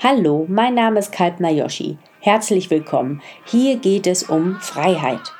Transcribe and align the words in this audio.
Hallo, 0.00 0.46
mein 0.48 0.76
Name 0.76 1.00
ist 1.00 1.10
Kalpna 1.10 1.50
Yoshi. 1.50 1.98
Herzlich 2.20 2.70
willkommen. 2.70 3.20
Hier 3.46 3.78
geht 3.78 4.06
es 4.06 4.22
um 4.22 4.54
Freiheit. 4.60 5.32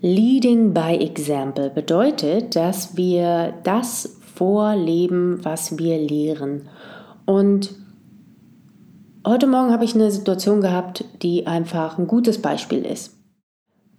Leading 0.00 0.72
by 0.72 0.96
Example 0.96 1.68
bedeutet, 1.68 2.56
dass 2.56 2.96
wir 2.96 3.52
das 3.62 4.20
vorleben, 4.34 5.44
was 5.44 5.76
wir 5.76 5.98
lehren. 5.98 6.70
Und 7.26 7.74
heute 9.26 9.48
Morgen 9.48 9.72
habe 9.72 9.84
ich 9.84 9.94
eine 9.94 10.10
Situation 10.10 10.62
gehabt, 10.62 11.04
die 11.20 11.46
einfach 11.46 11.98
ein 11.98 12.06
gutes 12.06 12.40
Beispiel 12.40 12.86
ist. 12.86 13.18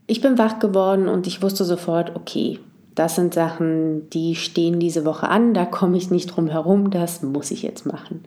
Ich 0.07 0.19
bin 0.19 0.39
wach 0.39 0.57
geworden 0.57 1.07
und 1.07 1.27
ich 1.27 1.43
wusste 1.43 1.63
sofort, 1.63 2.15
okay, 2.15 2.57
das 2.95 3.15
sind 3.15 3.33
Sachen, 3.33 4.09
die 4.09 4.35
stehen 4.35 4.79
diese 4.79 5.05
Woche 5.05 5.29
an, 5.29 5.53
da 5.53 5.65
komme 5.65 5.97
ich 5.97 6.11
nicht 6.11 6.27
drum 6.27 6.47
herum, 6.47 6.89
das 6.89 7.21
muss 7.21 7.51
ich 7.51 7.63
jetzt 7.63 7.85
machen. 7.85 8.25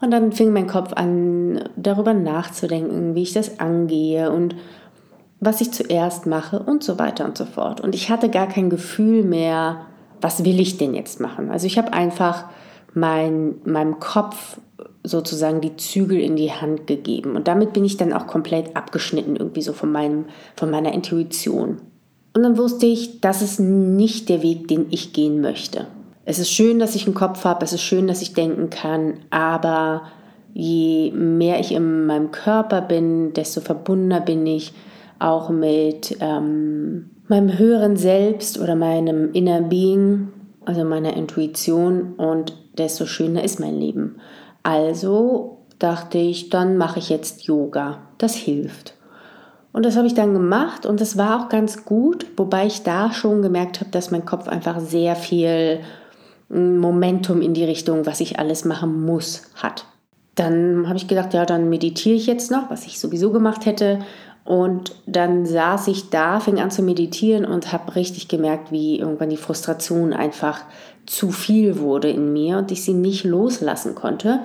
Und 0.00 0.10
dann 0.10 0.32
fing 0.32 0.52
mein 0.52 0.66
Kopf 0.66 0.92
an, 0.94 1.68
darüber 1.76 2.12
nachzudenken, 2.12 3.14
wie 3.14 3.22
ich 3.22 3.32
das 3.32 3.60
angehe 3.60 4.30
und 4.30 4.56
was 5.40 5.60
ich 5.60 5.72
zuerst 5.72 6.26
mache 6.26 6.60
und 6.60 6.84
so 6.84 6.98
weiter 6.98 7.24
und 7.24 7.36
so 7.36 7.44
fort. 7.44 7.80
Und 7.80 7.94
ich 7.94 8.10
hatte 8.10 8.28
gar 8.28 8.48
kein 8.48 8.70
Gefühl 8.70 9.24
mehr, 9.24 9.86
was 10.20 10.44
will 10.44 10.60
ich 10.60 10.76
denn 10.76 10.94
jetzt 10.94 11.20
machen? 11.20 11.50
Also 11.50 11.66
ich 11.66 11.78
habe 11.78 11.92
einfach 11.92 12.44
mein, 12.94 13.56
meinem 13.64 13.98
Kopf 13.98 14.58
sozusagen 15.04 15.60
die 15.60 15.76
Zügel 15.76 16.20
in 16.20 16.36
die 16.36 16.52
Hand 16.52 16.86
gegeben. 16.86 17.34
Und 17.34 17.48
damit 17.48 17.72
bin 17.72 17.84
ich 17.84 17.96
dann 17.96 18.12
auch 18.12 18.26
komplett 18.26 18.76
abgeschnitten, 18.76 19.36
irgendwie 19.36 19.62
so 19.62 19.72
von, 19.72 19.90
meinem, 19.90 20.26
von 20.56 20.70
meiner 20.70 20.92
Intuition. 20.92 21.78
Und 22.34 22.42
dann 22.42 22.56
wusste 22.56 22.86
ich, 22.86 23.20
das 23.20 23.42
ist 23.42 23.60
nicht 23.60 24.28
der 24.28 24.42
Weg, 24.42 24.68
den 24.68 24.86
ich 24.90 25.12
gehen 25.12 25.40
möchte. 25.40 25.86
Es 26.24 26.38
ist 26.38 26.50
schön, 26.50 26.78
dass 26.78 26.94
ich 26.94 27.06
einen 27.06 27.14
Kopf 27.14 27.44
habe, 27.44 27.64
es 27.64 27.72
ist 27.72 27.82
schön, 27.82 28.06
dass 28.06 28.22
ich 28.22 28.32
denken 28.32 28.70
kann, 28.70 29.14
aber 29.30 30.02
je 30.54 31.10
mehr 31.12 31.60
ich 31.60 31.72
in 31.72 32.06
meinem 32.06 32.30
Körper 32.30 32.80
bin, 32.80 33.32
desto 33.32 33.60
verbundener 33.60 34.20
bin 34.20 34.46
ich 34.46 34.72
auch 35.18 35.50
mit 35.50 36.16
ähm, 36.20 37.10
meinem 37.28 37.58
höheren 37.58 37.96
Selbst 37.96 38.60
oder 38.60 38.76
meinem 38.76 39.32
Inner 39.32 39.62
Being, 39.62 40.28
also 40.64 40.84
meiner 40.84 41.16
Intuition 41.16 42.14
und 42.14 42.54
desto 42.78 43.06
schöner 43.06 43.42
ist 43.42 43.60
mein 43.60 43.78
Leben. 43.78 44.16
Also 44.62 45.58
dachte 45.78 46.18
ich, 46.18 46.50
dann 46.50 46.76
mache 46.76 46.98
ich 46.98 47.08
jetzt 47.08 47.42
Yoga. 47.44 47.98
Das 48.18 48.34
hilft. 48.34 48.94
Und 49.72 49.86
das 49.86 49.96
habe 49.96 50.06
ich 50.06 50.14
dann 50.14 50.34
gemacht 50.34 50.84
und 50.84 51.00
das 51.00 51.16
war 51.16 51.40
auch 51.40 51.48
ganz 51.48 51.84
gut, 51.84 52.26
wobei 52.36 52.66
ich 52.66 52.82
da 52.82 53.12
schon 53.12 53.40
gemerkt 53.40 53.80
habe, 53.80 53.90
dass 53.90 54.10
mein 54.10 54.26
Kopf 54.26 54.46
einfach 54.48 54.80
sehr 54.80 55.16
viel 55.16 55.80
hm, 56.50 56.78
Momentum 56.78 57.40
in 57.40 57.54
die 57.54 57.64
Richtung, 57.64 58.04
was 58.04 58.20
ich 58.20 58.38
alles 58.38 58.64
machen 58.64 59.04
muss, 59.04 59.42
hat. 59.54 59.86
Dann 60.34 60.86
habe 60.88 60.96
ich 60.96 61.08
gedacht, 61.08 61.34
ja, 61.34 61.46
dann 61.46 61.68
meditiere 61.68 62.16
ich 62.16 62.26
jetzt 62.26 62.50
noch, 62.50 62.70
was 62.70 62.86
ich 62.86 62.98
sowieso 62.98 63.32
gemacht 63.32 63.66
hätte. 63.66 64.00
Und 64.44 64.94
dann 65.06 65.46
saß 65.46 65.88
ich 65.88 66.10
da, 66.10 66.40
fing 66.40 66.58
an 66.58 66.70
zu 66.70 66.82
meditieren 66.82 67.44
und 67.44 67.72
habe 67.72 67.94
richtig 67.94 68.28
gemerkt, 68.28 68.72
wie 68.72 68.98
irgendwann 68.98 69.30
die 69.30 69.36
Frustration 69.36 70.12
einfach 70.12 70.62
zu 71.06 71.30
viel 71.30 71.78
wurde 71.78 72.10
in 72.10 72.32
mir 72.32 72.58
und 72.58 72.72
ich 72.72 72.84
sie 72.84 72.94
nicht 72.94 73.24
loslassen 73.24 73.94
konnte. 73.94 74.40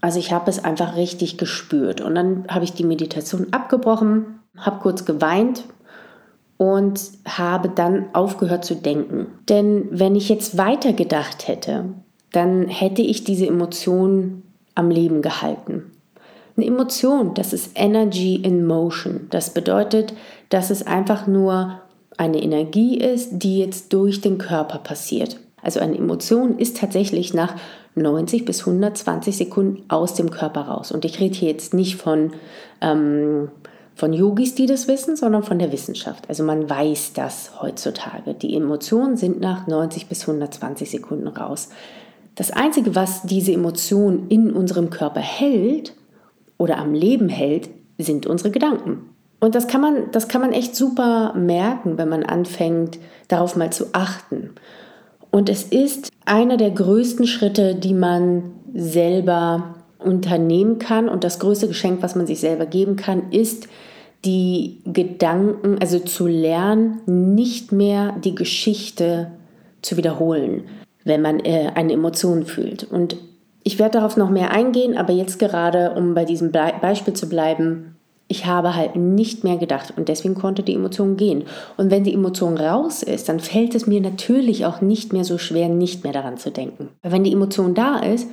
Also 0.00 0.18
ich 0.18 0.32
habe 0.32 0.50
es 0.50 0.62
einfach 0.64 0.96
richtig 0.96 1.38
gespürt. 1.38 2.00
Und 2.00 2.14
dann 2.14 2.44
habe 2.48 2.64
ich 2.64 2.72
die 2.72 2.84
Meditation 2.84 3.48
abgebrochen, 3.50 4.40
habe 4.56 4.80
kurz 4.80 5.04
geweint 5.04 5.64
und 6.56 7.00
habe 7.26 7.68
dann 7.68 8.06
aufgehört 8.12 8.64
zu 8.64 8.74
denken. 8.74 9.26
Denn 9.48 9.88
wenn 9.90 10.14
ich 10.14 10.28
jetzt 10.28 10.58
weiter 10.58 10.92
gedacht 10.92 11.48
hätte, 11.48 11.86
dann 12.32 12.68
hätte 12.68 13.02
ich 13.02 13.24
diese 13.24 13.46
Emotion 13.46 14.42
am 14.74 14.90
Leben 14.90 15.22
gehalten. 15.22 15.92
Eine 16.56 16.66
Emotion, 16.66 17.34
das 17.34 17.52
ist 17.52 17.72
Energy 17.76 18.36
in 18.36 18.66
Motion. 18.66 19.28
Das 19.30 19.54
bedeutet, 19.54 20.12
dass 20.48 20.70
es 20.70 20.86
einfach 20.86 21.26
nur 21.26 21.80
eine 22.16 22.42
Energie 22.42 22.98
ist, 22.98 23.30
die 23.38 23.60
jetzt 23.60 23.92
durch 23.92 24.20
den 24.20 24.38
Körper 24.38 24.78
passiert. 24.78 25.38
Also 25.62 25.80
eine 25.80 25.96
Emotion 25.96 26.58
ist 26.58 26.78
tatsächlich 26.78 27.32
nach 27.32 27.54
90 27.98 28.44
bis 28.44 28.60
120 28.60 29.36
Sekunden 29.36 29.84
aus 29.88 30.14
dem 30.14 30.30
Körper 30.30 30.62
raus. 30.62 30.92
Und 30.92 31.04
ich 31.04 31.20
rede 31.20 31.34
hier 31.34 31.50
jetzt 31.50 31.74
nicht 31.74 31.96
von, 31.96 32.32
ähm, 32.80 33.50
von 33.94 34.12
Yogis, 34.12 34.54
die 34.54 34.66
das 34.66 34.88
wissen, 34.88 35.16
sondern 35.16 35.42
von 35.42 35.58
der 35.58 35.72
Wissenschaft. 35.72 36.28
Also 36.28 36.44
man 36.44 36.68
weiß 36.68 37.12
das 37.14 37.60
heutzutage. 37.60 38.34
Die 38.34 38.54
Emotionen 38.54 39.16
sind 39.16 39.40
nach 39.40 39.66
90 39.66 40.06
bis 40.08 40.22
120 40.22 40.90
Sekunden 40.90 41.28
raus. 41.28 41.68
Das 42.34 42.52
Einzige, 42.52 42.94
was 42.94 43.22
diese 43.22 43.52
Emotion 43.52 44.28
in 44.28 44.52
unserem 44.52 44.90
Körper 44.90 45.20
hält 45.20 45.94
oder 46.56 46.78
am 46.78 46.94
Leben 46.94 47.28
hält, 47.28 47.68
sind 47.98 48.26
unsere 48.26 48.52
Gedanken. 48.52 49.10
Und 49.40 49.54
das 49.54 49.68
kann 49.68 49.80
man, 49.80 50.10
das 50.12 50.28
kann 50.28 50.40
man 50.40 50.52
echt 50.52 50.74
super 50.74 51.32
merken, 51.34 51.98
wenn 51.98 52.08
man 52.08 52.24
anfängt, 52.24 52.98
darauf 53.28 53.56
mal 53.56 53.70
zu 53.70 53.86
achten. 53.92 54.50
Und 55.30 55.48
es 55.48 55.64
ist 55.64 56.10
einer 56.24 56.56
der 56.56 56.70
größten 56.70 57.26
Schritte, 57.26 57.74
die 57.74 57.94
man 57.94 58.52
selber 58.74 59.74
unternehmen 59.98 60.78
kann. 60.78 61.08
Und 61.08 61.24
das 61.24 61.38
größte 61.38 61.68
Geschenk, 61.68 62.02
was 62.02 62.14
man 62.14 62.26
sich 62.26 62.40
selber 62.40 62.66
geben 62.66 62.96
kann, 62.96 63.30
ist 63.30 63.68
die 64.24 64.80
Gedanken, 64.84 65.78
also 65.80 65.98
zu 65.98 66.26
lernen, 66.26 67.00
nicht 67.06 67.72
mehr 67.72 68.16
die 68.24 68.34
Geschichte 68.34 69.30
zu 69.82 69.96
wiederholen, 69.96 70.64
wenn 71.04 71.22
man 71.22 71.40
äh, 71.40 71.70
eine 71.74 71.92
Emotion 71.92 72.44
fühlt. 72.44 72.84
Und 72.84 73.16
ich 73.62 73.78
werde 73.78 73.98
darauf 73.98 74.16
noch 74.16 74.30
mehr 74.30 74.50
eingehen, 74.50 74.96
aber 74.96 75.12
jetzt 75.12 75.38
gerade, 75.38 75.92
um 75.92 76.14
bei 76.14 76.24
diesem 76.24 76.50
Beispiel 76.52 77.14
zu 77.14 77.28
bleiben, 77.28 77.97
ich 78.28 78.44
habe 78.44 78.76
halt 78.76 78.94
nicht 78.94 79.42
mehr 79.42 79.56
gedacht 79.56 79.94
und 79.96 80.08
deswegen 80.08 80.34
konnte 80.34 80.62
die 80.62 80.74
Emotion 80.74 81.16
gehen. 81.16 81.44
Und 81.78 81.90
wenn 81.90 82.04
die 82.04 82.12
Emotion 82.12 82.58
raus 82.58 83.02
ist, 83.02 83.28
dann 83.30 83.40
fällt 83.40 83.74
es 83.74 83.86
mir 83.86 84.02
natürlich 84.02 84.66
auch 84.66 84.82
nicht 84.82 85.14
mehr 85.14 85.24
so 85.24 85.38
schwer, 85.38 85.70
nicht 85.70 86.04
mehr 86.04 86.12
daran 86.12 86.36
zu 86.36 86.50
denken. 86.50 86.90
Weil 87.02 87.12
wenn 87.12 87.24
die 87.24 87.32
Emotion 87.32 87.74
da 87.74 87.98
ist, 87.98 88.28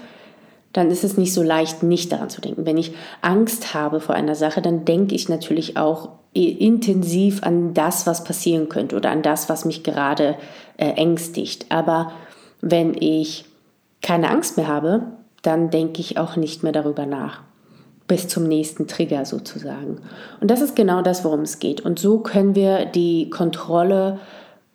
dann 0.73 0.91
ist 0.91 1.05
es 1.05 1.17
nicht 1.17 1.33
so 1.33 1.41
leicht, 1.41 1.83
nicht 1.83 2.11
daran 2.11 2.29
zu 2.29 2.41
denken. 2.41 2.65
Wenn 2.65 2.77
ich 2.77 2.91
Angst 3.21 3.73
habe 3.73 4.01
vor 4.01 4.13
einer 4.13 4.35
Sache, 4.35 4.61
dann 4.61 4.83
denke 4.83 5.15
ich 5.15 5.29
natürlich 5.29 5.77
auch 5.77 6.09
intensiv 6.33 7.43
an 7.43 7.73
das, 7.73 8.05
was 8.05 8.25
passieren 8.25 8.67
könnte 8.67 8.97
oder 8.97 9.11
an 9.11 9.21
das, 9.21 9.47
was 9.47 9.63
mich 9.63 9.83
gerade 9.83 10.35
äh, 10.75 10.89
ängstigt. 10.89 11.67
Aber 11.69 12.11
wenn 12.59 12.93
ich 12.93 13.45
keine 14.01 14.29
Angst 14.29 14.57
mehr 14.57 14.67
habe, 14.67 15.03
dann 15.43 15.69
denke 15.69 16.01
ich 16.01 16.17
auch 16.17 16.35
nicht 16.35 16.63
mehr 16.63 16.73
darüber 16.73 17.05
nach 17.05 17.39
bis 18.07 18.27
zum 18.27 18.47
nächsten 18.47 18.87
Trigger 18.87 19.25
sozusagen. 19.25 20.01
Und 20.39 20.51
das 20.51 20.61
ist 20.61 20.75
genau 20.75 21.01
das, 21.01 21.23
worum 21.23 21.41
es 21.41 21.59
geht. 21.59 21.81
Und 21.81 21.99
so 21.99 22.19
können 22.19 22.55
wir 22.55 22.85
die 22.85 23.29
Kontrolle 23.29 24.19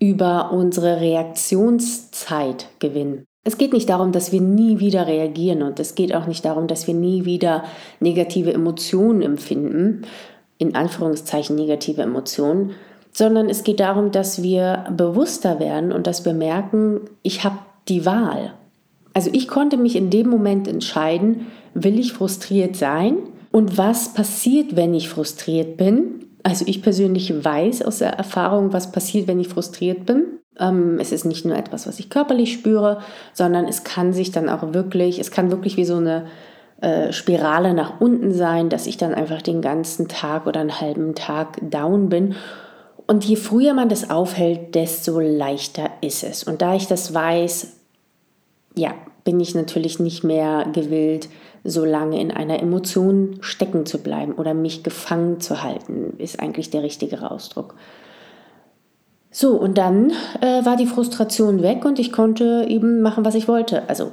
über 0.00 0.52
unsere 0.52 1.00
Reaktionszeit 1.00 2.66
gewinnen. 2.78 3.24
Es 3.44 3.56
geht 3.56 3.72
nicht 3.72 3.88
darum, 3.88 4.12
dass 4.12 4.32
wir 4.32 4.40
nie 4.40 4.80
wieder 4.80 5.06
reagieren 5.06 5.62
und 5.62 5.80
es 5.80 5.94
geht 5.94 6.14
auch 6.14 6.26
nicht 6.26 6.44
darum, 6.44 6.66
dass 6.66 6.86
wir 6.86 6.94
nie 6.94 7.24
wieder 7.24 7.64
negative 7.98 8.52
Emotionen 8.52 9.22
empfinden, 9.22 10.02
in 10.58 10.74
Anführungszeichen 10.74 11.56
negative 11.56 12.02
Emotionen, 12.02 12.72
sondern 13.12 13.48
es 13.48 13.64
geht 13.64 13.80
darum, 13.80 14.10
dass 14.10 14.42
wir 14.42 14.84
bewusster 14.94 15.58
werden 15.58 15.90
und 15.90 16.06
dass 16.06 16.24
wir 16.24 16.34
merken, 16.34 17.00
ich 17.22 17.42
habe 17.44 17.58
die 17.88 18.04
Wahl. 18.04 18.52
Also 19.20 19.32
ich 19.34 19.48
konnte 19.48 19.76
mich 19.76 19.97
in 19.97 20.08
dem 20.08 20.31
Moment 20.31 20.66
entscheiden, 20.66 21.48
will 21.75 21.98
ich 21.98 22.14
frustriert 22.14 22.75
sein? 22.75 23.19
Und 23.53 23.76
was 23.76 24.14
passiert, 24.14 24.76
wenn 24.76 24.94
ich 24.94 25.10
frustriert 25.10 25.76
bin? 25.76 26.25
Also 26.42 26.64
ich 26.66 26.81
persönlich 26.81 27.44
weiß 27.44 27.82
aus 27.82 27.98
der 27.98 28.14
Erfahrung, 28.14 28.72
was 28.72 28.92
passiert, 28.92 29.28
wenn 29.28 29.38
ich 29.38 29.48
frustriert 29.48 30.06
bin. 30.06 30.38
Ähm, 30.58 30.97
es 30.98 31.12
ist 31.12 31.26
nicht 31.26 31.44
nur 31.44 31.54
etwas, 31.54 31.86
was 31.86 31.98
ich 31.98 32.08
körperlich 32.08 32.54
spüre, 32.54 33.00
sondern 33.34 33.67
es 33.67 33.84
kann 33.84 34.14
sich 34.14 34.31
dann 34.31 34.49
auch 34.49 34.72
wirklich, 34.72 35.19
es 35.19 35.31
kann 35.31 35.50
wirklich 35.50 35.76
wie 35.76 35.84
so 35.84 35.96
eine 35.96 36.25
äh, 36.81 37.12
Spirale 37.12 37.75
nach 37.75 38.00
unten 38.00 38.32
sein, 38.32 38.70
dass 38.70 38.87
ich 38.87 38.96
dann 38.96 39.12
einfach 39.12 39.43
den 39.43 39.61
ganzen 39.61 40.08
Tag 40.08 40.46
oder 40.46 40.61
einen 40.61 40.81
halben 40.81 41.14
Tag 41.14 41.58
down 41.61 42.08
bin. 42.08 42.37
Und 43.06 43.26
je 43.26 43.37
früher 43.37 43.75
man 43.75 43.90
das 43.90 44.08
aufhält, 44.08 44.75
desto 44.75 45.20
leichter 45.20 45.90
ist 46.00 46.25
es. 46.25 46.43
Und 46.43 46.62
da 46.62 46.75
ich 46.75 46.87
das 46.87 47.12
weiß, 47.12 47.76
ja, 48.76 48.94
bin 49.25 49.40
ich 49.40 49.55
natürlich 49.55 50.00
nicht 50.00 50.25
mehr 50.25 50.67
gewillt, 50.72 51.28
so 51.64 51.84
lange 51.84 52.20
in 52.20 52.31
einer 52.31 52.61
Emotion 52.61 53.37
stecken 53.40 53.84
zu 53.87 53.99
bleiben 53.99 54.32
oder 54.32 54.55
mich 54.55 54.82
gefangen 54.82 55.40
zu 55.40 55.62
halten, 55.62 56.14
ist 56.19 56.40
eigentlich 56.40 56.70
der 56.70 56.82
richtige 56.82 57.31
Ausdruck. 57.31 57.75
So, 59.31 59.52
und 59.52 59.78
dann 59.78 60.11
äh, 60.40 60.64
war 60.64 60.76
die 60.76 60.87
Frustration 60.87 61.62
weg 61.62 61.84
und 61.84 61.99
ich 61.99 62.12
konnte 62.12 62.67
eben 62.69 63.00
machen, 63.00 63.25
was 63.25 63.34
ich 63.34 63.46
wollte. 63.46 63.88
Also 63.88 64.11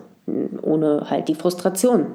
ohne 0.61 1.07
halt 1.09 1.27
die 1.27 1.35
Frustration. 1.35 2.07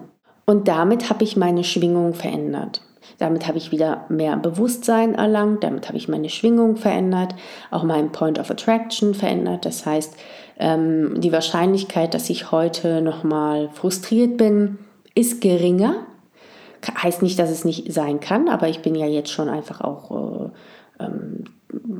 Und 0.44 0.68
damit 0.68 1.10
habe 1.10 1.24
ich 1.24 1.36
meine 1.36 1.64
Schwingung 1.64 2.14
verändert. 2.14 2.82
Damit 3.18 3.46
habe 3.46 3.58
ich 3.58 3.72
wieder 3.72 4.04
mehr 4.08 4.36
Bewusstsein 4.36 5.14
erlangt, 5.14 5.64
damit 5.64 5.88
habe 5.88 5.98
ich 5.98 6.08
meine 6.08 6.28
Schwingung 6.28 6.76
verändert, 6.76 7.34
auch 7.70 7.82
meinen 7.82 8.12
Point 8.12 8.38
of 8.38 8.50
Attraction 8.50 9.14
verändert. 9.14 9.64
Das 9.64 9.84
heißt, 9.86 10.16
ähm, 10.58 11.20
die 11.20 11.32
Wahrscheinlichkeit, 11.32 12.14
dass 12.14 12.30
ich 12.30 12.50
heute 12.50 13.02
nochmal 13.02 13.70
frustriert 13.72 14.36
bin, 14.36 14.78
ist 15.14 15.40
geringer. 15.40 16.06
Heißt 17.02 17.22
nicht, 17.22 17.38
dass 17.38 17.50
es 17.50 17.64
nicht 17.64 17.92
sein 17.92 18.20
kann, 18.20 18.48
aber 18.48 18.68
ich 18.68 18.80
bin 18.80 18.94
ja 18.94 19.06
jetzt 19.06 19.30
schon 19.30 19.48
einfach 19.48 19.80
auch 19.80 20.50
äh, 20.98 21.04
ähm, 21.04 21.44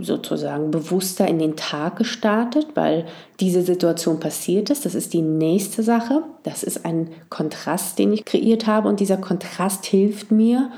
sozusagen 0.00 0.70
bewusster 0.70 1.26
in 1.26 1.38
den 1.38 1.56
Tag 1.56 1.96
gestartet, 1.96 2.66
weil 2.74 3.06
diese 3.40 3.62
Situation 3.62 4.20
passiert 4.20 4.70
ist. 4.70 4.84
Das 4.84 4.94
ist 4.94 5.12
die 5.12 5.22
nächste 5.22 5.82
Sache. 5.82 6.22
Das 6.42 6.62
ist 6.62 6.84
ein 6.84 7.08
Kontrast, 7.30 7.98
den 7.98 8.12
ich 8.12 8.24
kreiert 8.24 8.66
habe 8.66 8.88
und 8.88 9.00
dieser 9.00 9.16
Kontrast 9.16 9.86
hilft 9.86 10.30
mir, 10.30 10.70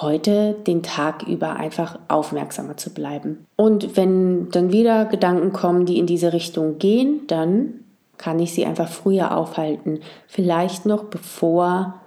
heute 0.00 0.56
den 0.66 0.82
Tag 0.82 1.22
über 1.26 1.56
einfach 1.56 1.98
aufmerksamer 2.08 2.76
zu 2.76 2.92
bleiben. 2.92 3.46
Und 3.56 3.96
wenn 3.96 4.50
dann 4.50 4.72
wieder 4.72 5.04
Gedanken 5.04 5.52
kommen, 5.52 5.86
die 5.86 5.98
in 5.98 6.06
diese 6.06 6.32
Richtung 6.32 6.78
gehen, 6.78 7.26
dann 7.26 7.80
kann 8.18 8.38
ich 8.38 8.54
sie 8.54 8.66
einfach 8.66 8.88
früher 8.88 9.36
aufhalten. 9.36 10.00
Vielleicht 10.26 10.86
noch 10.86 11.04
bevor 11.04 12.00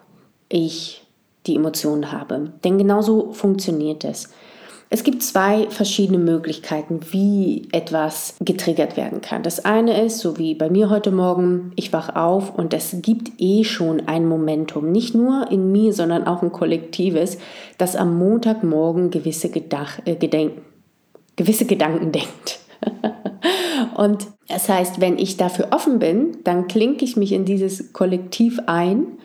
ich 0.49 1.05
die 1.45 1.55
Emotionen 1.55 2.11
habe. 2.11 2.53
Denn 2.63 2.77
genauso 2.77 3.31
funktioniert 3.33 4.03
es. 4.03 4.29
Es 4.89 5.03
gibt 5.03 5.21
zwei 5.21 5.69
verschiedene 5.69 6.17
Möglichkeiten, 6.17 7.01
wie 7.11 7.67
etwas 7.73 8.35
getriggert 8.39 8.95
werden 8.95 9.19
kann. 9.19 9.43
Das 9.43 9.65
eine 9.65 10.01
ist, 10.05 10.19
so 10.19 10.37
wie 10.37 10.55
bei 10.55 10.69
mir 10.69 10.89
heute 10.89 11.11
Morgen, 11.11 11.73
ich 11.75 11.91
wach 11.91 12.15
auf 12.15 12.57
und 12.57 12.73
es 12.73 12.95
gibt 13.01 13.31
eh 13.37 13.65
schon 13.65 14.07
ein 14.07 14.25
Momentum, 14.25 14.89
nicht 14.89 15.13
nur 15.13 15.51
in 15.51 15.73
mir, 15.73 15.91
sondern 15.91 16.25
auch 16.25 16.41
ein 16.41 16.53
kollektives, 16.53 17.37
das 17.77 17.97
am 17.97 18.17
Montagmorgen 18.17 19.11
gewisse, 19.11 19.49
Gedach, 19.49 19.99
äh, 20.05 20.15
Gedenken, 20.15 20.61
gewisse 21.35 21.65
Gedanken 21.65 22.11
denkt. 22.13 22.59
und 23.97 24.25
das 24.47 24.69
heißt, 24.69 25.01
wenn 25.01 25.17
ich 25.17 25.35
dafür 25.35 25.67
offen 25.71 25.99
bin, 25.99 26.37
dann 26.45 26.69
klinke 26.69 27.03
ich 27.03 27.17
mich 27.17 27.33
in 27.33 27.43
dieses 27.43 27.91
Kollektiv 27.91 28.61
ein 28.67 29.17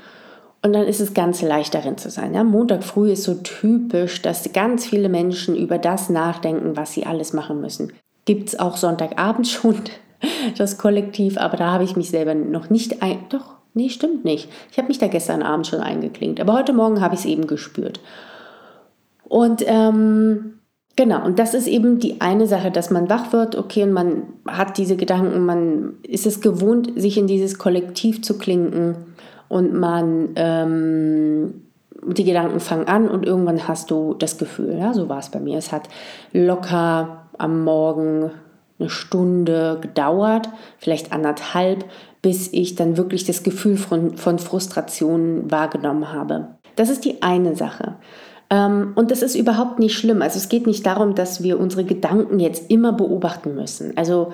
und 0.65 0.73
dann 0.73 0.87
ist 0.87 1.01
es 1.01 1.13
ganz 1.13 1.43
leicht 1.43 1.75
darin 1.75 1.99
zu 1.99 2.09
sein. 2.09 2.35
Ja? 2.35 2.45
Montag 2.45 2.85
früh 2.85 3.11
ist 3.11 3.25
so 3.25 3.35
typisch, 3.35 4.23
dass 4.23 4.53
ganz 4.53 4.87
viele 4.87 5.09
Menschen 5.09 5.57
über 5.57 5.79
das 5.79 6.09
nachdenken, 6.09 6.77
was 6.77 6.93
sie 6.93 7.05
alles 7.05 7.33
machen 7.33 7.61
müssen. 7.61 7.93
Gibt 8.25 8.51
es 8.51 8.59
auch 8.59 8.77
Sonntagabend 8.77 9.49
schon 9.49 9.77
das 10.59 10.79
Kollektiv, 10.79 11.37
aber 11.37 11.57
da 11.57 11.73
habe 11.73 11.85
ich 11.85 11.97
mich 11.97 12.11
selber 12.11 12.35
noch 12.35 12.71
nicht 12.71 13.03
ein. 13.03 13.19
Doch, 13.29 13.57
nee, 13.75 13.89
stimmt 13.89 14.25
nicht. 14.25 14.49
Ich 14.71 14.79
habe 14.79 14.87
mich 14.87 14.99
da 14.99 15.09
gestern 15.09 15.43
Abend 15.43 15.67
schon 15.67 15.81
eingeklinkt, 15.81 16.41
aber 16.41 16.53
heute 16.53 16.73
Morgen 16.73 17.01
habe 17.01 17.15
ich 17.15 17.23
es 17.23 17.27
eben 17.27 17.49
gespürt. 17.49 18.01
Und 19.25 19.65
ähm, 19.67 20.59
Genau, 20.95 21.25
und 21.25 21.39
das 21.39 21.55
ist 21.55 21.69
eben 21.69 22.01
die 22.01 22.21
eine 22.21 22.47
Sache, 22.47 22.71
dass 22.71 22.91
man 22.91 23.09
wach 23.09 23.33
wird, 23.33 23.57
okay, 23.57 23.83
und 23.85 23.93
man 23.93 24.25
hat 24.47 24.77
diese 24.77 24.97
Gedanken, 24.97 25.47
man 25.47 25.95
ist 26.03 26.27
es 26.27 26.43
gewohnt, 26.43 26.93
sich 27.01 27.17
in 27.17 27.27
dieses 27.27 27.57
Kollektiv 27.57 28.23
zu 28.23 28.37
klinken 28.37 29.12
und 29.53 29.75
man 29.75 30.31
ähm, 30.37 31.65
die 32.07 32.25
Gedanken 32.25 32.59
fangen 32.59 32.89
an 32.89 33.07
und 33.07 33.27
irgendwann 33.27 33.69
hast 33.69 33.91
du 33.91 34.15
das 34.15 34.39
Gefühl, 34.39 34.79
ja, 34.79 34.95
so 34.95 35.11
war 35.11 35.19
es 35.19 35.29
bei 35.29 35.41
mir. 35.41 35.59
Es 35.59 35.73
hat 35.73 35.91
locker 36.33 37.27
am 37.37 37.63
Morgen 37.63 38.31
eine 38.79 38.89
Stunde 38.89 39.77
gedauert, 39.83 40.49
vielleicht 40.79 41.13
anderthalb, 41.13 41.85
bis 42.23 42.51
ich 42.51 42.77
dann 42.77 42.97
wirklich 42.97 43.27
das 43.27 43.43
Gefühl 43.43 43.77
von, 43.77 44.17
von 44.17 44.39
Frustration 44.39 45.51
wahrgenommen 45.51 46.11
habe. 46.11 46.57
Das 46.77 46.89
ist 46.89 47.05
die 47.05 47.23
eine 47.23 47.55
Sache. 47.55 47.97
Ähm, 48.49 48.93
und 48.95 49.11
das 49.11 49.21
ist 49.21 49.35
überhaupt 49.35 49.79
nicht 49.79 49.95
schlimm. 49.95 50.23
Also 50.23 50.39
es 50.39 50.49
geht 50.49 50.67
nicht 50.67 50.87
darum, 50.87 51.15
dass 51.15 51.43
wir 51.43 51.61
unsere 51.61 51.85
Gedanken 51.85 52.41
jetzt 52.41 52.71
immer 52.71 52.95
beobachten 52.95 53.55
müssen. 53.55 53.99
Also 53.99 54.33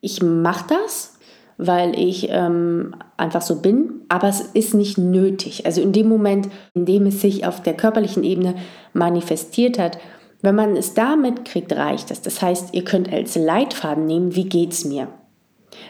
ich 0.00 0.20
mache 0.20 0.64
das, 0.68 1.16
weil 1.60 1.98
ich 1.98 2.28
ähm, 2.30 2.94
einfach 3.18 3.42
so 3.42 3.60
bin. 3.60 4.00
Aber 4.08 4.28
es 4.28 4.40
ist 4.40 4.74
nicht 4.74 4.96
nötig. 4.96 5.66
Also 5.66 5.82
in 5.82 5.92
dem 5.92 6.08
Moment, 6.08 6.48
in 6.74 6.86
dem 6.86 7.06
es 7.06 7.20
sich 7.20 7.46
auf 7.46 7.62
der 7.62 7.74
körperlichen 7.74 8.24
Ebene 8.24 8.54
manifestiert 8.94 9.78
hat, 9.78 9.98
wenn 10.40 10.54
man 10.54 10.74
es 10.74 10.94
da 10.94 11.16
mitkriegt, 11.16 11.72
reicht 11.74 12.10
es. 12.10 12.22
Das 12.22 12.40
heißt, 12.40 12.72
ihr 12.72 12.84
könnt 12.84 13.12
als 13.12 13.36
Leitfaden 13.36 14.06
nehmen, 14.06 14.34
wie 14.34 14.48
geht's 14.48 14.86
mir? 14.86 15.08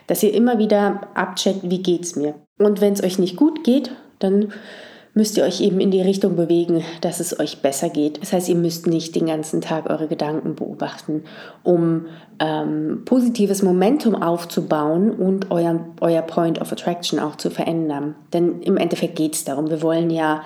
Dass 0.08 0.24
ihr 0.24 0.34
immer 0.34 0.58
wieder 0.58 1.02
abcheckt, 1.14 1.70
wie 1.70 1.82
geht's 1.82 2.16
mir? 2.16 2.34
Und 2.58 2.80
wenn 2.80 2.92
es 2.92 3.02
euch 3.02 3.18
nicht 3.20 3.36
gut 3.36 3.62
geht, 3.62 3.92
dann 4.18 4.52
müsst 5.14 5.36
ihr 5.36 5.44
euch 5.44 5.60
eben 5.60 5.80
in 5.80 5.90
die 5.90 6.00
Richtung 6.00 6.36
bewegen, 6.36 6.84
dass 7.00 7.20
es 7.20 7.38
euch 7.38 7.62
besser 7.62 7.88
geht. 7.88 8.22
Das 8.22 8.32
heißt, 8.32 8.48
ihr 8.48 8.54
müsst 8.54 8.86
nicht 8.86 9.14
den 9.16 9.26
ganzen 9.26 9.60
Tag 9.60 9.90
eure 9.90 10.06
Gedanken 10.06 10.54
beobachten, 10.54 11.24
um 11.62 12.06
ähm, 12.38 13.02
positives 13.04 13.62
Momentum 13.62 14.14
aufzubauen 14.14 15.10
und 15.10 15.50
euer, 15.50 15.80
euer 16.00 16.22
Point 16.22 16.60
of 16.60 16.72
Attraction 16.72 17.18
auch 17.18 17.36
zu 17.36 17.50
verändern. 17.50 18.14
Denn 18.32 18.62
im 18.62 18.76
Endeffekt 18.76 19.16
geht 19.16 19.34
es 19.34 19.44
darum, 19.44 19.70
wir 19.70 19.82
wollen 19.82 20.10
ja 20.10 20.42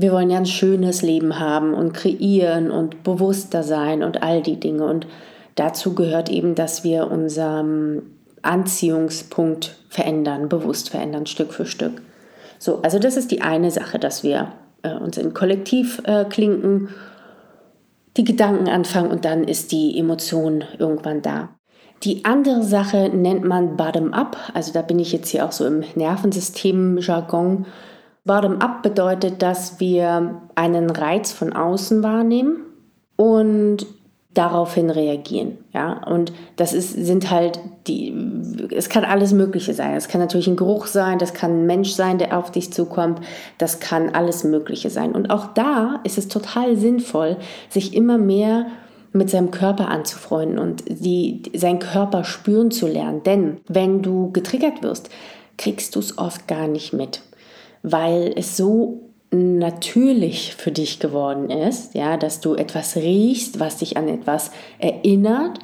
wir 0.00 0.12
wollen 0.12 0.30
ja 0.30 0.38
ein 0.38 0.46
schönes 0.46 1.02
Leben 1.02 1.40
haben 1.40 1.74
und 1.74 1.92
kreieren 1.92 2.70
und 2.70 3.02
bewusster 3.02 3.64
sein 3.64 4.04
und 4.04 4.22
all 4.22 4.42
die 4.42 4.60
Dinge. 4.60 4.84
Und 4.84 5.08
dazu 5.56 5.96
gehört 5.96 6.30
eben, 6.30 6.54
dass 6.54 6.84
wir 6.84 7.10
unseren 7.10 8.02
Anziehungspunkt 8.42 9.76
verändern, 9.88 10.48
bewusst 10.48 10.90
verändern, 10.90 11.26
Stück 11.26 11.52
für 11.52 11.66
Stück. 11.66 12.00
So, 12.58 12.82
also 12.82 12.98
das 12.98 13.16
ist 13.16 13.30
die 13.30 13.42
eine 13.42 13.70
Sache, 13.70 13.98
dass 13.98 14.22
wir 14.22 14.52
äh, 14.82 14.94
uns 14.94 15.16
in 15.16 15.34
Kollektiv 15.34 16.00
äh, 16.04 16.24
klinken, 16.24 16.88
die 18.16 18.24
Gedanken 18.24 18.68
anfangen 18.68 19.10
und 19.10 19.24
dann 19.24 19.44
ist 19.44 19.72
die 19.72 19.98
Emotion 19.98 20.64
irgendwann 20.78 21.22
da. 21.22 21.50
Die 22.04 22.24
andere 22.24 22.62
Sache 22.62 23.10
nennt 23.12 23.44
man 23.44 23.76
Bottom-up, 23.76 24.36
also 24.54 24.72
da 24.72 24.82
bin 24.82 24.98
ich 24.98 25.12
jetzt 25.12 25.30
hier 25.30 25.44
auch 25.44 25.52
so 25.52 25.66
im 25.66 25.82
Nervensystem-Jargon. 25.94 27.66
Bottom-up 28.24 28.82
bedeutet, 28.82 29.42
dass 29.42 29.80
wir 29.80 30.42
einen 30.54 30.90
Reiz 30.90 31.32
von 31.32 31.52
außen 31.52 32.02
wahrnehmen 32.02 32.58
und 33.16 33.86
daraufhin 34.38 34.88
reagieren. 34.88 35.58
Ja? 35.74 36.04
Und 36.04 36.32
das 36.56 36.72
ist, 36.72 36.92
sind 36.92 37.30
halt 37.30 37.58
die, 37.88 38.14
es 38.74 38.88
kann 38.88 39.04
alles 39.04 39.32
Mögliche 39.32 39.74
sein. 39.74 39.96
Es 39.96 40.06
kann 40.06 40.20
natürlich 40.20 40.46
ein 40.46 40.56
Geruch 40.56 40.86
sein, 40.86 41.18
das 41.18 41.34
kann 41.34 41.62
ein 41.62 41.66
Mensch 41.66 41.90
sein, 41.90 42.18
der 42.18 42.38
auf 42.38 42.52
dich 42.52 42.72
zukommt, 42.72 43.20
das 43.58 43.80
kann 43.80 44.10
alles 44.10 44.44
Mögliche 44.44 44.90
sein. 44.90 45.12
Und 45.12 45.30
auch 45.30 45.48
da 45.54 46.00
ist 46.04 46.18
es 46.18 46.28
total 46.28 46.76
sinnvoll, 46.76 47.36
sich 47.68 47.94
immer 47.94 48.16
mehr 48.16 48.66
mit 49.12 49.28
seinem 49.28 49.50
Körper 49.50 49.88
anzufreunden 49.88 50.58
und 50.58 50.84
die, 50.86 51.42
seinen 51.54 51.80
Körper 51.80 52.22
spüren 52.22 52.70
zu 52.70 52.86
lernen. 52.86 53.22
Denn 53.24 53.56
wenn 53.66 54.02
du 54.02 54.30
getriggert 54.30 54.82
wirst, 54.82 55.10
kriegst 55.56 55.96
du 55.96 55.98
es 55.98 56.16
oft 56.16 56.46
gar 56.46 56.68
nicht 56.68 56.92
mit, 56.92 57.22
weil 57.82 58.32
es 58.36 58.56
so 58.56 59.07
natürlich 59.30 60.54
für 60.54 60.72
dich 60.72 61.00
geworden 61.00 61.50
ist, 61.50 61.94
ja, 61.94 62.16
dass 62.16 62.40
du 62.40 62.54
etwas 62.54 62.96
riechst, 62.96 63.60
was 63.60 63.78
dich 63.78 63.96
an 63.96 64.08
etwas 64.08 64.50
erinnert 64.78 65.58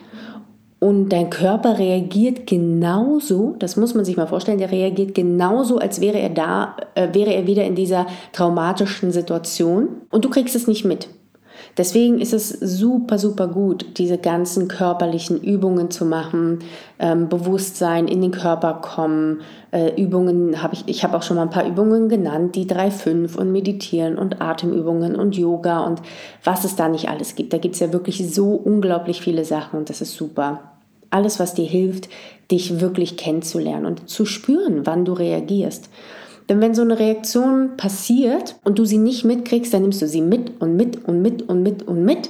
und 0.85 1.09
dein 1.09 1.31
Körper 1.31 1.79
reagiert 1.79 2.47
genauso, 2.47 3.57
das 3.59 3.77
muss 3.77 3.95
man 3.95 4.05
sich 4.05 4.19
mal 4.19 4.27
vorstellen, 4.27 4.59
der 4.59 4.71
reagiert 4.71 5.15
genauso, 5.15 5.79
als 5.79 6.03
wäre 6.03 6.19
er 6.19 6.29
da, 6.29 6.77
äh, 6.95 7.09
wäre 7.15 7.33
er 7.33 7.47
wieder 7.47 7.65
in 7.65 7.75
dieser 7.75 8.07
traumatischen 8.33 9.11
Situation 9.11 10.03
und 10.11 10.27
du 10.27 10.29
kriegst 10.29 10.55
es 10.55 10.67
nicht 10.67 10.85
mit. 10.85 11.09
Deswegen 11.77 12.21
ist 12.21 12.33
es 12.33 12.49
super, 12.49 13.19
super 13.19 13.49
gut, 13.49 13.99
diese 13.99 14.19
ganzen 14.19 14.69
körperlichen 14.69 15.41
Übungen 15.41 15.91
zu 15.91 16.05
machen, 16.05 16.61
ähm, 16.99 17.29
Bewusstsein 17.29 18.07
in 18.07 18.21
den 18.21 18.31
Körper 18.31 18.75
kommen. 18.75 19.41
Äh, 19.73 20.01
Übungen 20.01 20.63
habe 20.63 20.75
ich, 20.75 20.85
ich 20.87 21.05
habe 21.05 21.17
auch 21.17 21.23
schon 21.23 21.37
mal 21.37 21.43
ein 21.43 21.51
paar 21.51 21.67
Übungen 21.67 22.09
genannt, 22.09 22.55
die 22.55 22.67
3-5 22.67 23.37
und 23.37 23.53
Meditieren 23.53 24.19
und 24.19 24.41
Atemübungen 24.41 25.17
und 25.17 25.37
Yoga 25.37 25.81
und 25.81 26.01
was 26.45 26.65
es 26.65 26.77
da 26.77 26.89
nicht 26.89 27.09
alles 27.09 27.35
gibt. 27.35 27.53
Da 27.53 27.59
gibt 27.59 27.75
es 27.75 27.81
ja 27.81 27.93
wirklich 27.93 28.33
so 28.33 28.53
unglaublich 28.53 29.21
viele 29.21 29.45
Sachen 29.45 29.79
und 29.79 29.91
das 29.91 30.01
ist 30.01 30.15
super. 30.17 30.71
Alles, 31.11 31.39
was 31.39 31.55
dir 31.55 31.67
hilft, 31.67 32.09
dich 32.51 32.81
wirklich 32.81 33.17
kennenzulernen 33.17 33.87
und 33.87 34.09
zu 34.09 34.27
spüren, 34.27 34.85
wann 34.85 35.05
du 35.05 35.13
reagierst. 35.13 35.89
Denn 36.49 36.61
wenn 36.61 36.75
so 36.75 36.83
eine 36.83 36.99
Reaktion 36.99 37.77
passiert 37.77 38.57
und 38.65 38.79
du 38.79 38.85
sie 38.85 38.99
nicht 38.99 39.25
mitkriegst, 39.25 39.73
dann 39.73 39.83
nimmst 39.83 40.03
du 40.03 40.09
sie 40.09 40.21
mit 40.21 40.61
und 40.61 40.77
mit 40.77 41.09
und 41.09 41.23
mit 41.23 41.43
und 41.49 41.63
mit 41.63 41.83
und 41.89 42.05
mit. 42.05 42.29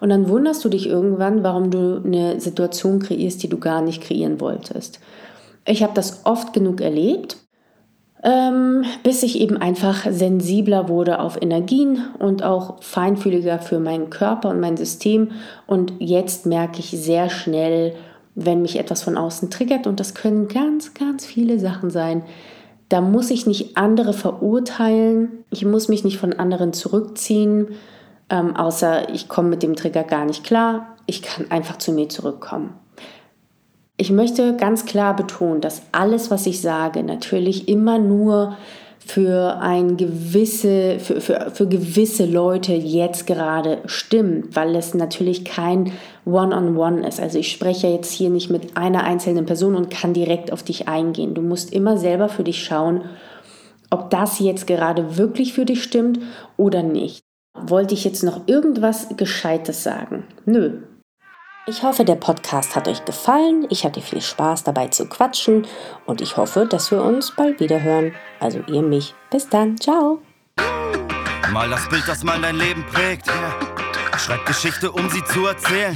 Und 0.00 0.10
dann 0.10 0.28
wunderst 0.28 0.64
du 0.64 0.68
dich 0.68 0.88
irgendwann, 0.88 1.42
warum 1.42 1.70
du 1.70 2.00
eine 2.04 2.40
Situation 2.40 3.00
kreierst, 3.00 3.42
die 3.42 3.48
du 3.48 3.58
gar 3.58 3.82
nicht 3.82 4.02
kreieren 4.02 4.40
wolltest. 4.40 5.00
Ich 5.66 5.82
habe 5.82 5.94
das 5.94 6.20
oft 6.24 6.52
genug 6.52 6.80
erlebt, 6.80 7.38
ähm, 8.22 8.84
bis 9.02 9.24
ich 9.24 9.40
eben 9.40 9.56
einfach 9.56 10.06
sensibler 10.10 10.88
wurde 10.88 11.18
auf 11.18 11.40
Energien 11.40 12.04
und 12.20 12.44
auch 12.44 12.82
feinfühliger 12.82 13.58
für 13.58 13.80
meinen 13.80 14.10
Körper 14.10 14.50
und 14.50 14.60
mein 14.60 14.76
System. 14.76 15.32
Und 15.66 15.92
jetzt 15.98 16.46
merke 16.46 16.78
ich 16.78 16.90
sehr 16.90 17.30
schnell, 17.30 17.94
wenn 18.36 18.62
mich 18.62 18.78
etwas 18.78 19.02
von 19.02 19.16
außen 19.16 19.50
triggert, 19.50 19.86
und 19.86 19.98
das 19.98 20.14
können 20.14 20.46
ganz, 20.46 20.94
ganz 20.94 21.24
viele 21.24 21.58
Sachen 21.58 21.90
sein, 21.90 22.22
da 22.88 23.00
muss 23.00 23.30
ich 23.30 23.46
nicht 23.46 23.76
andere 23.76 24.12
verurteilen, 24.12 25.44
ich 25.50 25.64
muss 25.64 25.88
mich 25.88 26.04
nicht 26.04 26.18
von 26.18 26.32
anderen 26.32 26.72
zurückziehen, 26.72 27.68
ähm, 28.30 28.56
außer 28.56 29.12
ich 29.12 29.28
komme 29.28 29.48
mit 29.48 29.62
dem 29.62 29.76
Trigger 29.76 30.04
gar 30.04 30.24
nicht 30.24 30.44
klar. 30.44 30.96
Ich 31.06 31.22
kann 31.22 31.50
einfach 31.50 31.78
zu 31.78 31.92
mir 31.92 32.08
zurückkommen. 32.08 32.74
Ich 33.96 34.10
möchte 34.10 34.56
ganz 34.56 34.84
klar 34.84 35.16
betonen, 35.16 35.60
dass 35.60 35.82
alles, 35.92 36.30
was 36.30 36.46
ich 36.46 36.60
sage, 36.60 37.02
natürlich 37.02 37.68
immer 37.68 37.98
nur 37.98 38.56
für 38.98 39.58
ein 39.60 39.96
gewisse, 39.96 40.98
für, 40.98 41.20
für, 41.20 41.50
für 41.52 41.68
gewisse 41.68 42.26
Leute 42.26 42.72
jetzt 42.72 43.26
gerade 43.26 43.78
stimmt, 43.86 44.56
weil 44.56 44.74
es 44.74 44.94
natürlich 44.94 45.44
kein 45.44 45.92
One-on-One 46.26 46.76
-on 46.76 46.98
-One 46.98 47.08
ist. 47.08 47.20
Also 47.20 47.38
ich 47.38 47.50
spreche 47.50 47.86
jetzt 47.86 48.12
hier 48.12 48.28
nicht 48.30 48.50
mit 48.50 48.76
einer 48.76 49.04
einzelnen 49.04 49.46
Person 49.46 49.74
und 49.74 49.90
kann 49.90 50.12
direkt 50.12 50.52
auf 50.52 50.62
dich 50.62 50.88
eingehen. 50.88 51.34
Du 51.34 51.40
musst 51.40 51.72
immer 51.72 51.96
selber 51.96 52.28
für 52.28 52.44
dich 52.44 52.62
schauen, 52.62 53.02
ob 53.90 54.10
das 54.10 54.38
jetzt 54.40 54.66
gerade 54.66 55.16
wirklich 55.16 55.54
für 55.54 55.64
dich 55.64 55.82
stimmt 55.82 56.18
oder 56.56 56.82
nicht. 56.82 57.22
Wollte 57.58 57.94
ich 57.94 58.04
jetzt 58.04 58.22
noch 58.22 58.42
irgendwas 58.46 59.08
Gescheites 59.16 59.82
sagen? 59.82 60.24
Nö, 60.44 60.82
ich 61.68 61.82
hoffe, 61.82 62.04
der 62.04 62.14
Podcast 62.14 62.76
hat 62.76 62.86
euch 62.86 63.04
gefallen. 63.04 63.66
Ich 63.70 63.84
hatte 63.84 64.00
viel 64.00 64.20
Spaß 64.20 64.62
dabei 64.62 64.86
zu 64.86 65.06
quatschen 65.06 65.66
und 66.06 66.20
ich 66.20 66.36
hoffe, 66.36 66.64
dass 66.64 66.92
wir 66.92 67.02
uns 67.02 67.34
bald 67.34 67.58
wieder 67.58 67.82
hören. 67.82 68.14
Also 68.38 68.60
ihr 68.68 68.82
mich. 68.82 69.14
Bis 69.32 69.48
dann. 69.48 69.76
Ciao. 69.76 70.22
Mal 71.52 71.68
das 71.68 71.88
Bild, 71.88 72.04
das 72.06 72.22
mal 72.22 72.40
dein 72.40 72.54
Leben 72.54 72.84
prägt. 72.92 73.28
Schreib 74.18 74.46
Geschichte, 74.46 74.90
um 74.90 75.08
sie 75.10 75.22
zu 75.24 75.46
erzählen. 75.46 75.94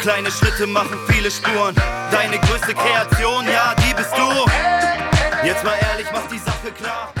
Kleine 0.00 0.30
Schritte 0.30 0.66
machen 0.66 0.96
viele 1.08 1.30
Spuren. 1.30 1.74
Deine 2.10 2.38
größte 2.38 2.74
Kreation, 2.74 3.44
ja, 3.46 3.74
die 3.74 3.94
bist 3.94 4.12
du. 4.16 5.46
Jetzt 5.46 5.64
mal 5.64 5.74
ehrlich, 5.90 6.06
mach 6.12 6.26
die 6.28 6.38
Sache 6.38 6.70
klar. 6.72 7.12